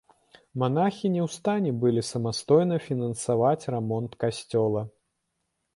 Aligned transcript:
Манахі 0.61 1.11
не 1.15 1.21
ў 1.27 1.33
стане 1.37 1.71
былі 1.83 2.01
самастойна 2.11 2.75
фінансаваць 2.89 3.69
рамонт 3.77 4.11
касцёла. 4.27 4.81